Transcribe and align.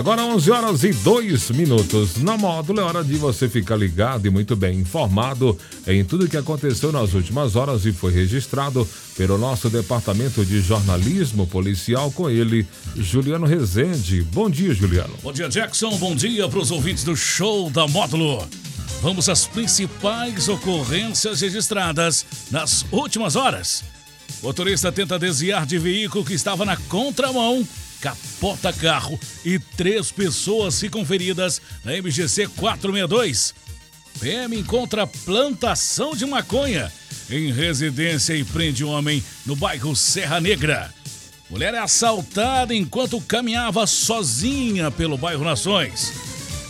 Agora 0.00 0.24
11 0.24 0.50
horas 0.50 0.82
e 0.82 0.94
2 0.94 1.50
minutos. 1.50 2.16
Na 2.16 2.34
módulo 2.34 2.80
é 2.80 2.82
hora 2.82 3.04
de 3.04 3.16
você 3.16 3.50
ficar 3.50 3.76
ligado 3.76 4.24
e 4.26 4.30
muito 4.30 4.56
bem 4.56 4.78
informado 4.78 5.58
em 5.86 6.02
tudo 6.02 6.26
que 6.26 6.38
aconteceu 6.38 6.90
nas 6.90 7.12
últimas 7.12 7.54
horas 7.54 7.84
e 7.84 7.92
foi 7.92 8.10
registrado 8.10 8.88
pelo 9.14 9.36
nosso 9.36 9.68
departamento 9.68 10.42
de 10.42 10.62
jornalismo 10.62 11.46
policial 11.46 12.10
com 12.10 12.30
ele, 12.30 12.66
Juliano 12.96 13.44
Rezende. 13.44 14.22
Bom 14.22 14.48
dia, 14.48 14.72
Juliano. 14.72 15.12
Bom 15.22 15.34
dia, 15.34 15.50
Jackson. 15.50 15.90
Bom 15.98 16.14
dia 16.14 16.48
para 16.48 16.60
os 16.60 16.70
ouvintes 16.70 17.04
do 17.04 17.14
show 17.14 17.68
da 17.68 17.86
módulo. 17.86 18.48
Vamos 19.02 19.28
às 19.28 19.46
principais 19.46 20.48
ocorrências 20.48 21.42
registradas 21.42 22.24
nas 22.50 22.86
últimas 22.90 23.36
horas. 23.36 23.84
Motorista 24.42 24.90
tenta 24.90 25.18
desviar 25.18 25.66
de 25.66 25.78
veículo 25.78 26.24
que 26.24 26.32
estava 26.32 26.64
na 26.64 26.78
contramão 26.78 27.62
capota 28.00 28.72
carro 28.72 29.18
e 29.44 29.58
três 29.58 30.10
pessoas 30.10 30.80
ficam 30.80 31.04
feridas 31.04 31.60
na 31.84 31.92
MGC 31.92 32.48
462. 32.56 33.54
PM 34.18 34.58
encontra 34.58 35.06
plantação 35.06 36.14
de 36.14 36.26
maconha 36.26 36.92
em 37.30 37.52
residência 37.52 38.34
e 38.34 38.44
prende 38.44 38.84
homem 38.84 39.22
no 39.46 39.54
bairro 39.54 39.94
Serra 39.94 40.40
Negra. 40.40 40.92
Mulher 41.48 41.74
é 41.74 41.78
assaltada 41.78 42.74
enquanto 42.74 43.20
caminhava 43.20 43.86
sozinha 43.86 44.90
pelo 44.90 45.18
bairro 45.18 45.44
Nações. 45.44 46.12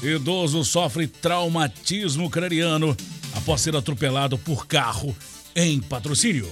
Idoso 0.03 0.65
sofre 0.65 1.07
traumatismo 1.07 2.31
craniano 2.31 2.97
após 3.35 3.61
ser 3.61 3.77
atropelado 3.77 4.39
por 4.39 4.67
carro 4.67 5.15
em 5.55 5.81
patrocínio. 5.81 6.51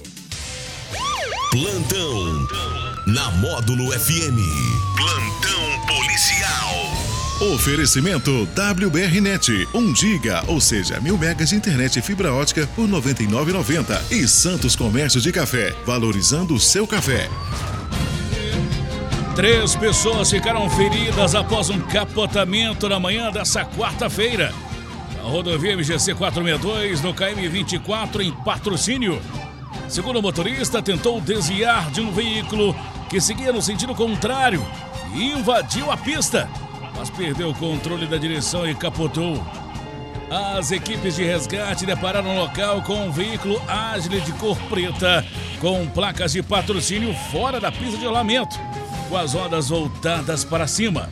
Plantão 1.51 2.78
na 3.09 3.31
Módulo 3.31 3.91
FM. 3.91 4.37
Plantão 4.95 5.87
policial. 5.87 7.53
Oferecimento 7.55 8.47
WBRnet, 8.53 9.67
1 9.73 9.95
giga, 9.95 10.43
ou 10.47 10.61
seja, 10.61 10.99
mil 10.99 11.17
megas 11.17 11.49
de 11.49 11.55
internet 11.55 11.97
e 11.97 12.01
fibra 12.03 12.31
ótica 12.31 12.67
por 12.75 12.85
R$ 12.85 12.91
99,90. 12.91 14.11
E 14.11 14.27
Santos 14.27 14.75
Comércio 14.75 15.19
de 15.19 15.31
Café, 15.31 15.73
valorizando 15.87 16.53
o 16.53 16.59
seu 16.59 16.85
café. 16.85 17.27
Três 19.35 19.75
pessoas 19.75 20.29
ficaram 20.29 20.69
feridas 20.69 21.33
após 21.33 21.71
um 21.71 21.79
capotamento 21.79 22.87
na 22.87 22.99
manhã 22.99 23.31
dessa 23.31 23.65
quarta-feira. 23.65 24.53
A 25.23 25.27
rodovia 25.27 25.75
MGC 25.75 26.13
462 26.13 27.01
no 27.01 27.13
KM 27.13 27.47
24 27.47 28.21
em 28.21 28.31
patrocínio. 28.31 29.19
Segundo 29.87 30.19
o 30.19 30.21
motorista, 30.21 30.83
tentou 30.83 31.19
desviar 31.19 31.89
de 31.89 32.01
um 32.01 32.11
veículo 32.11 32.75
que 33.09 33.19
seguia 33.19 33.51
no 33.51 33.61
sentido 33.61 33.95
contrário 33.95 34.65
e 35.13 35.31
invadiu 35.31 35.91
a 35.91 35.97
pista, 35.97 36.47
mas 36.95 37.09
perdeu 37.09 37.49
o 37.49 37.55
controle 37.55 38.05
da 38.05 38.17
direção 38.17 38.69
e 38.69 38.75
capotou. 38.75 39.43
As 40.29 40.71
equipes 40.71 41.15
de 41.15 41.23
resgate 41.23 41.87
depararam 41.87 42.35
no 42.35 42.39
local 42.39 42.83
com 42.83 43.07
um 43.07 43.11
veículo 43.11 43.59
ágil 43.67 44.21
de 44.21 44.31
cor 44.33 44.55
preta, 44.69 45.25
com 45.59 45.87
placas 45.87 46.33
de 46.33 46.43
patrocínio 46.43 47.15
fora 47.31 47.59
da 47.59 47.71
pista 47.71 47.97
de 47.97 48.05
rolamento, 48.05 48.55
com 49.09 49.17
as 49.17 49.33
rodas 49.33 49.69
voltadas 49.69 50.43
para 50.43 50.67
cima. 50.67 51.09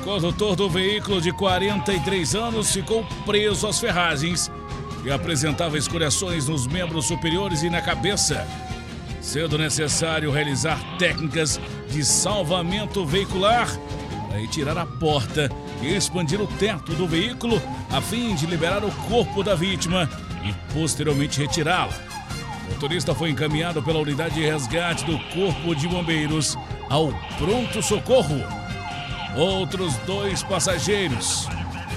O 0.00 0.04
condutor 0.04 0.54
do 0.54 0.68
veículo 0.68 1.22
de 1.22 1.32
43 1.32 2.34
anos 2.34 2.70
ficou 2.70 3.02
preso 3.24 3.66
às 3.66 3.80
ferragens 3.80 4.52
e 5.02 5.10
apresentava 5.10 5.78
escoriações 5.78 6.46
nos 6.46 6.66
membros 6.66 7.06
superiores 7.06 7.62
e 7.62 7.70
na 7.70 7.80
cabeça, 7.80 8.46
sendo 9.24 9.56
necessário 9.56 10.30
realizar 10.30 10.78
técnicas 10.98 11.58
de 11.88 12.04
salvamento 12.04 13.06
veicular 13.06 13.66
para 14.28 14.38
retirar 14.38 14.76
a 14.76 14.84
porta 14.84 15.50
e 15.80 15.94
expandir 15.94 16.40
o 16.40 16.46
teto 16.46 16.92
do 16.92 17.08
veículo 17.08 17.60
a 17.90 18.00
fim 18.00 18.34
de 18.34 18.46
liberar 18.46 18.84
o 18.84 18.92
corpo 19.08 19.42
da 19.42 19.54
vítima 19.54 20.08
e 20.44 20.52
posteriormente 20.74 21.40
retirá-la. 21.40 21.94
O 22.68 22.74
motorista 22.74 23.14
foi 23.14 23.30
encaminhado 23.30 23.82
pela 23.82 23.98
unidade 23.98 24.34
de 24.34 24.42
resgate 24.42 25.04
do 25.04 25.18
Corpo 25.34 25.74
de 25.74 25.88
Bombeiros 25.88 26.56
ao 26.90 27.08
pronto 27.38 27.82
socorro. 27.82 28.36
Outros 29.36 29.96
dois 30.06 30.42
passageiros 30.42 31.48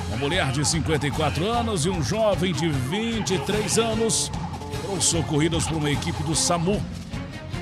uma 0.07 0.17
mulher 0.17 0.51
de 0.51 0.65
54 0.65 1.45
anos 1.45 1.85
e 1.85 1.89
um 1.89 2.01
jovem 2.01 2.53
de 2.53 2.69
23 2.69 3.77
anos 3.77 4.31
foram 4.81 5.01
socorridos 5.01 5.67
por 5.67 5.77
uma 5.77 5.91
equipe 5.91 6.23
do 6.23 6.33
SAMU, 6.33 6.81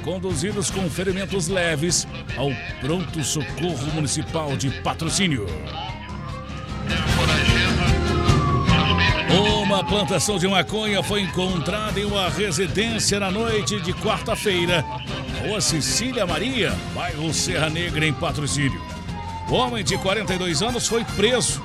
conduzidos 0.05 0.69
com 0.71 0.89
ferimentos 0.89 1.49
leves 1.49 2.07
ao 2.37 2.51
pronto 2.79 3.21
socorro 3.23 3.87
municipal 3.93 4.55
de 4.55 4.69
patrocínio. 4.81 5.45
Uma 9.63 9.83
plantação 9.83 10.37
de 10.37 10.47
maconha 10.47 11.03
foi 11.03 11.21
encontrada 11.21 11.99
em 11.99 12.05
uma 12.05 12.29
residência 12.29 13.19
na 13.19 13.29
noite 13.29 13.81
de 13.81 13.91
quarta-feira, 13.93 14.85
rua 15.45 15.59
Cecília 15.59 16.25
Maria, 16.25 16.71
bairro 16.93 17.33
Serra 17.33 17.69
Negra, 17.69 18.05
em 18.05 18.13
patrocínio. 18.13 18.81
O 19.49 19.55
homem 19.55 19.83
de 19.83 19.97
42 19.97 20.61
anos 20.61 20.87
foi 20.87 21.03
preso 21.03 21.61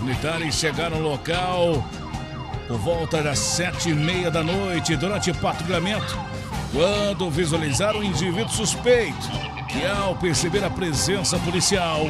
militares 0.00 0.54
chegaram 0.54 0.98
no 0.98 1.08
local 1.08 1.84
por 2.66 2.78
volta 2.78 3.22
das 3.22 3.38
sete 3.38 3.90
e 3.90 3.94
meia 3.94 4.30
da 4.30 4.42
noite 4.42 4.96
durante 4.96 5.32
patrulhamento, 5.32 6.18
quando 6.72 7.30
visualizaram 7.30 8.00
um 8.00 8.04
indivíduo 8.04 8.52
suspeito 8.52 9.28
que, 9.68 9.84
ao 9.86 10.14
perceber 10.16 10.64
a 10.64 10.70
presença 10.70 11.38
policial, 11.38 12.06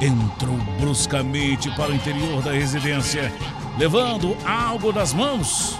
entrou 0.00 0.56
bruscamente 0.78 1.70
para 1.76 1.90
o 1.90 1.94
interior 1.94 2.42
da 2.42 2.52
residência, 2.52 3.32
levando 3.78 4.36
algo 4.44 4.92
nas 4.92 5.12
mãos. 5.12 5.78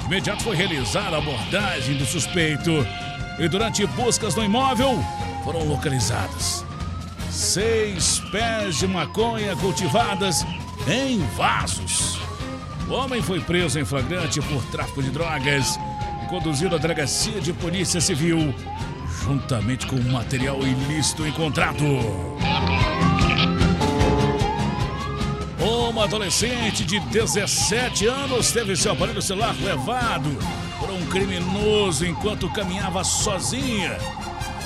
De 0.00 0.06
imediato 0.06 0.44
foi 0.44 0.56
realizada 0.56 1.16
a 1.16 1.18
abordagem 1.18 1.96
do 1.96 2.06
suspeito 2.06 2.70
e, 3.38 3.48
durante 3.48 3.86
buscas 3.86 4.34
no 4.34 4.44
imóvel, 4.44 4.98
foram 5.44 5.64
localizadas 5.64 6.64
seis 7.36 8.22
pés 8.32 8.78
de 8.78 8.88
maconha 8.88 9.54
cultivadas 9.56 10.46
em 10.88 11.18
vasos. 11.36 12.18
O 12.88 12.94
homem 12.94 13.20
foi 13.20 13.40
preso 13.40 13.78
em 13.78 13.84
flagrante 13.84 14.40
por 14.40 14.62
tráfico 14.66 15.02
de 15.02 15.10
drogas 15.10 15.78
conduzido 16.26 16.76
à 16.76 16.78
delegacia 16.78 17.40
de 17.40 17.52
polícia 17.52 18.00
civil, 18.00 18.54
juntamente 19.24 19.86
com 19.86 19.96
o 19.96 20.12
material 20.12 20.58
ilícito 20.60 21.26
encontrado. 21.26 21.84
Uma 25.58 26.04
adolescente 26.04 26.84
de 26.84 27.00
17 27.00 28.06
anos 28.06 28.52
teve 28.52 28.76
seu 28.76 28.92
aparelho 28.92 29.22
celular 29.22 29.54
levado 29.62 30.28
por 30.78 30.90
um 30.90 31.06
criminoso 31.06 32.04
enquanto 32.04 32.50
caminhava 32.50 33.02
sozinha. 33.02 33.96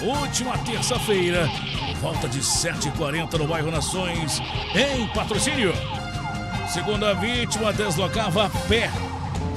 Última 0.03 0.59
terça-feira, 0.59 1.49
volta 2.01 2.29
de 2.29 2.41
7h40 2.41 3.39
no 3.39 3.47
bairro 3.47 3.71
Nações, 3.71 4.43
em 4.75 5.07
patrocínio. 5.09 5.73
Segundo 6.69 7.07
a 7.07 7.15
vítima, 7.15 7.73
deslocava 7.73 8.47
a 8.47 8.51
pé 8.51 8.91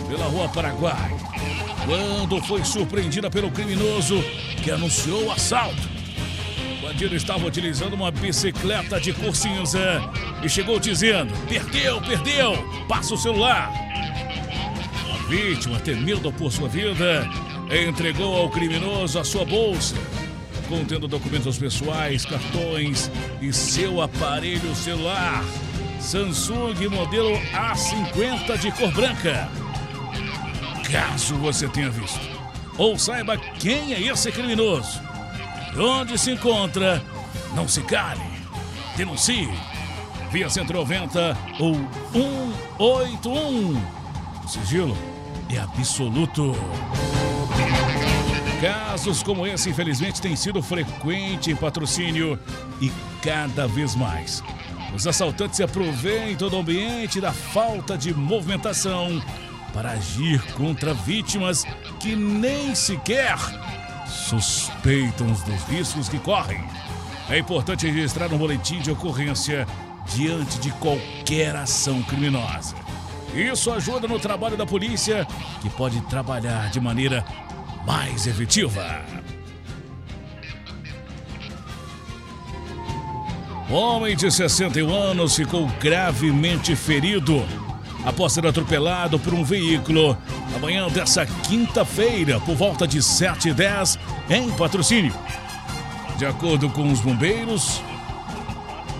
pela 0.08 0.25
rua 0.25 0.47
Paraguai, 0.50 1.18
quando 1.85 2.41
foi 2.44 2.63
surpreendida 2.63 3.29
pelo 3.29 3.51
criminoso 3.51 4.23
que 4.63 4.71
anunciou 4.71 5.25
o 5.25 5.31
assalto. 5.31 5.81
O 6.77 6.88
bandido 6.88 7.16
estava 7.16 7.45
utilizando 7.45 7.94
uma 7.94 8.11
bicicleta 8.11 8.99
de 8.99 9.13
cor 9.13 9.35
cinza 9.35 10.01
e 10.43 10.49
chegou 10.49 10.79
dizendo: 10.79 11.33
Perdeu, 11.47 12.01
perdeu, 12.01 12.53
passa 12.88 13.13
o 13.13 13.17
celular. 13.17 13.72
A 15.13 15.27
vítima, 15.27 15.79
temida 15.79 16.31
por 16.31 16.51
sua 16.51 16.67
vida, 16.67 17.27
entregou 17.88 18.35
ao 18.35 18.49
criminoso 18.49 19.19
a 19.19 19.23
sua 19.23 19.45
bolsa 19.45 19.95
contendo 20.73 21.08
documentos 21.08 21.58
pessoais, 21.58 22.25
cartões 22.25 23.11
e 23.41 23.53
seu 23.53 24.02
aparelho 24.02 24.73
celular. 24.75 25.43
Samsung 25.99 26.87
modelo 26.90 27.31
A50 27.53 28.58
de 28.58 28.72
cor 28.72 28.91
branca. 28.91 29.62
Caso 30.93 31.35
você 31.37 31.67
tenha 31.67 31.90
visto 31.90 32.19
ou 32.78 32.99
saiba 32.99 33.35
quem 33.35 33.95
é 33.95 33.99
esse 33.99 34.31
criminoso, 34.31 35.01
onde 35.75 36.19
se 36.19 36.29
encontra, 36.29 37.01
não 37.55 37.67
se 37.67 37.81
cale. 37.81 38.22
Denuncie 38.95 39.49
via 40.31 40.47
190 40.47 41.35
ou 41.59 41.73
181. 42.78 43.75
O 44.43 44.47
sigilo 44.47 44.95
é 45.49 45.57
absoluto. 45.57 46.55
Casos 48.61 49.23
como 49.23 49.47
esse, 49.47 49.72
infelizmente, 49.72 50.22
têm 50.22 50.35
sido 50.35 50.61
frequentes 50.61 51.47
em 51.47 51.55
patrocínio 51.55 52.39
e 52.79 52.91
cada 53.23 53.67
vez 53.67 53.96
mais. 53.96 54.43
Os 54.96 55.07
assaltantes 55.07 55.57
se 55.57 55.63
aproveitam 55.63 56.49
do 56.49 56.57
ambiente 56.57 57.19
da 57.19 57.34
falta 57.34 57.97
de 57.97 58.13
movimentação 58.13 59.19
para 59.73 59.91
agir 59.91 60.41
contra 60.53 60.93
vítimas 60.93 61.66
que 61.99 62.16
nem 62.16 62.75
sequer 62.75 63.35
suspeitam 64.08 65.28
dos 65.28 65.64
riscos 65.67 66.08
que 66.08 66.20
correm. 66.20 66.64
É 67.29 67.40
importante 67.40 67.87
registrar 67.87 68.31
um 68.31 68.37
boletim 68.37 68.79
de 68.79 68.91
ocorrência 68.91 69.67
diante 70.14 70.59
de 70.59 70.72
qualquer 70.73 71.55
ação 71.55 72.03
criminosa. 72.03 72.75
Isso 73.34 73.72
ajuda 73.72 74.08
no 74.08 74.20
trabalho 74.20 74.55
da 74.55 74.66
polícia, 74.66 75.28
que 75.61 75.70
pode 75.70 75.99
trabalhar 76.02 76.70
de 76.70 76.79
maneira 76.79 77.25
mais 77.85 78.28
efetiva. 78.28 79.03
Homem 83.70 84.16
de 84.16 84.29
61 84.29 84.93
anos 84.93 85.35
ficou 85.35 85.67
gravemente 85.81 86.75
ferido 86.75 87.43
após 88.05 88.34
ser 88.34 88.46
atropelado 88.46 89.20
por 89.20 89.34
um 89.34 89.44
veículo 89.44 90.17
na 90.52 90.59
manhã 90.59 90.88
dessa 90.88 91.26
quinta-feira, 91.26 92.40
por 92.41 92.55
volta 92.55 92.88
de 92.88 93.00
7h10, 93.00 93.97
em 94.29 94.50
patrocínio. 94.52 95.14
De 96.17 96.26
acordo 96.26 96.70
com 96.70 96.91
os 96.91 97.00
bombeiros, 97.00 97.82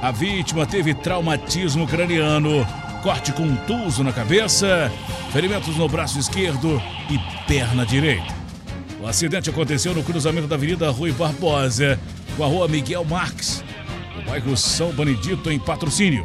a 0.02 0.12
vítima 0.12 0.66
teve 0.66 0.94
traumatismo 0.94 1.88
craniano, 1.88 2.66
corte 3.02 3.32
contuso 3.32 4.04
na 4.04 4.12
cabeça, 4.12 4.92
ferimentos 5.32 5.78
no 5.78 5.88
braço 5.88 6.20
esquerdo 6.20 6.82
e 7.10 7.20
perna 7.48 7.86
direita. 7.86 8.34
O 9.02 9.08
acidente 9.08 9.50
aconteceu 9.50 9.94
no 9.94 10.04
cruzamento 10.04 10.48
da 10.48 10.56
Avenida 10.56 10.90
Rui 10.90 11.12
Barbosa 11.12 12.00
com 12.38 12.44
a 12.44 12.48
Rua 12.48 12.68
Miguel 12.68 13.04
Marques, 13.04 13.64
no 14.16 14.24
bairro 14.24 14.56
São 14.56 14.92
Benedito, 14.92 15.52
em 15.52 15.60
patrocínio. 15.60 16.24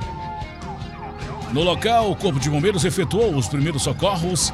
No 1.53 1.63
local, 1.63 2.11
o 2.11 2.17
Corpo 2.17 2.39
de 2.39 2.51
Bombeiros 2.51 2.85
efetuou 2.85 3.35
os 3.35 3.49
primeiros 3.49 3.83
socorros, 3.83 4.53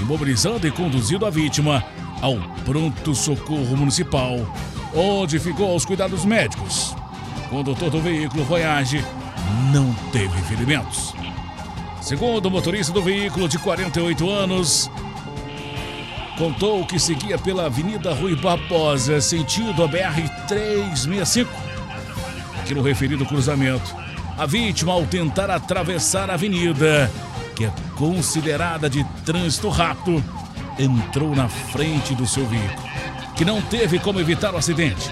imobilizando 0.00 0.66
e 0.66 0.70
conduzindo 0.70 1.24
a 1.24 1.30
vítima 1.30 1.82
ao 2.20 2.36
pronto 2.64 3.14
socorro 3.14 3.76
municipal, 3.76 4.36
onde 4.94 5.38
ficou 5.38 5.70
aos 5.70 5.84
cuidados 5.86 6.24
médicos. 6.24 6.94
O 7.46 7.48
condutor 7.48 7.90
do 7.90 8.00
veículo 8.00 8.44
Voyage 8.44 9.02
não 9.72 9.92
teve 10.12 10.40
ferimentos. 10.42 11.14
Segundo 12.02 12.46
o 12.46 12.50
motorista 12.50 12.92
do 12.92 13.02
veículo 13.02 13.48
de 13.48 13.58
48 13.58 14.30
anos, 14.30 14.90
contou 16.36 16.84
que 16.84 16.98
seguia 16.98 17.38
pela 17.38 17.66
Avenida 17.66 18.12
Rui 18.12 18.36
Barbosa, 18.36 19.18
sentido 19.22 19.82
a 19.82 19.88
BR-365. 19.88 21.46
Aqui 22.60 22.74
no 22.74 22.82
referido 22.82 23.24
cruzamento, 23.24 24.03
a 24.36 24.46
vítima, 24.46 24.92
ao 24.92 25.06
tentar 25.06 25.50
atravessar 25.50 26.30
a 26.30 26.34
avenida, 26.34 27.10
que 27.54 27.64
é 27.64 27.72
considerada 27.96 28.90
de 28.90 29.04
trânsito 29.24 29.68
rápido, 29.68 30.22
entrou 30.78 31.34
na 31.34 31.48
frente 31.48 32.14
do 32.14 32.26
seu 32.26 32.46
veículo, 32.46 32.88
que 33.36 33.44
não 33.44 33.62
teve 33.62 33.98
como 33.98 34.20
evitar 34.20 34.54
o 34.54 34.58
acidente. 34.58 35.10